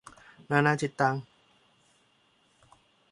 [0.51, 1.15] นานาจิตตัง